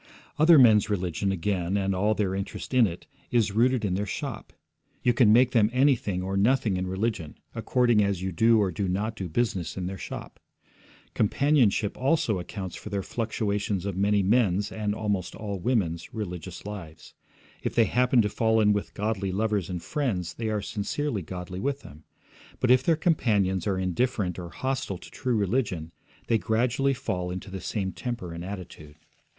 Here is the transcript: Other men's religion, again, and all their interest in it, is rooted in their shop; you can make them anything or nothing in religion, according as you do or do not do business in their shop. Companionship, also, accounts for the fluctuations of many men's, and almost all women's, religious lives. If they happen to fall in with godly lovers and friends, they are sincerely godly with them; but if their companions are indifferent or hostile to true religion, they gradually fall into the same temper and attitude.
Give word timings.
Other 0.39 0.57
men's 0.57 0.89
religion, 0.89 1.31
again, 1.31 1.77
and 1.77 1.93
all 1.93 2.15
their 2.15 2.33
interest 2.33 2.73
in 2.73 2.87
it, 2.87 3.05
is 3.29 3.51
rooted 3.51 3.85
in 3.85 3.93
their 3.93 4.07
shop; 4.07 4.51
you 5.03 5.13
can 5.13 5.31
make 5.31 5.51
them 5.51 5.69
anything 5.71 6.23
or 6.23 6.35
nothing 6.35 6.75
in 6.75 6.87
religion, 6.87 7.37
according 7.53 8.03
as 8.03 8.19
you 8.19 8.31
do 8.31 8.57
or 8.59 8.71
do 8.71 8.87
not 8.87 9.15
do 9.15 9.29
business 9.29 9.77
in 9.77 9.85
their 9.85 9.99
shop. 9.99 10.39
Companionship, 11.13 11.95
also, 11.99 12.39
accounts 12.39 12.75
for 12.75 12.89
the 12.89 13.03
fluctuations 13.03 13.85
of 13.85 13.95
many 13.95 14.23
men's, 14.23 14.71
and 14.71 14.95
almost 14.95 15.35
all 15.35 15.59
women's, 15.59 16.11
religious 16.15 16.65
lives. 16.65 17.13
If 17.61 17.75
they 17.75 17.85
happen 17.85 18.23
to 18.23 18.27
fall 18.29 18.59
in 18.59 18.73
with 18.73 18.95
godly 18.95 19.31
lovers 19.31 19.69
and 19.69 19.83
friends, 19.83 20.33
they 20.33 20.49
are 20.49 20.63
sincerely 20.63 21.21
godly 21.21 21.59
with 21.59 21.81
them; 21.81 22.05
but 22.59 22.71
if 22.71 22.81
their 22.81 22.95
companions 22.95 23.67
are 23.67 23.77
indifferent 23.77 24.39
or 24.39 24.49
hostile 24.49 24.97
to 24.97 25.11
true 25.11 25.35
religion, 25.35 25.91
they 26.25 26.39
gradually 26.39 26.95
fall 26.95 27.29
into 27.29 27.51
the 27.51 27.61
same 27.61 27.91
temper 27.91 28.33
and 28.33 28.43
attitude. 28.43 28.95